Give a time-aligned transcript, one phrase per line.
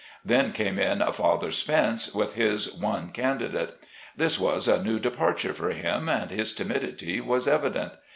[0.25, 3.77] Then came in "Father Spence," with his one candidate.
[4.17, 7.91] This was a new departure for him and his timidity was evident.